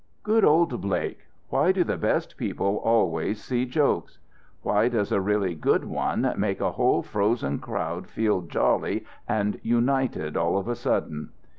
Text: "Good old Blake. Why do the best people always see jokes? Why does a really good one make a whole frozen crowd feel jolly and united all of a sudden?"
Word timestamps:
"Good 0.23 0.43
old 0.43 0.81
Blake. 0.81 1.27
Why 1.49 1.71
do 1.71 1.83
the 1.83 1.95
best 1.95 2.35
people 2.35 2.77
always 2.77 3.39
see 3.39 3.67
jokes? 3.67 4.17
Why 4.63 4.87
does 4.89 5.11
a 5.11 5.21
really 5.21 5.53
good 5.53 5.85
one 5.85 6.33
make 6.37 6.59
a 6.59 6.71
whole 6.71 7.03
frozen 7.03 7.59
crowd 7.59 8.07
feel 8.07 8.41
jolly 8.41 9.05
and 9.29 9.59
united 9.61 10.35
all 10.35 10.57
of 10.57 10.67
a 10.67 10.73
sudden?" 10.75 11.29